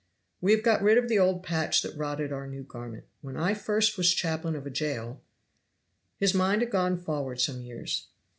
[0.41, 3.03] "We have got rid of the old patch that rotted our new garment.
[3.21, 5.21] When I first was chaplain of a jail"
[6.19, 8.07] His mind had gone forward some years.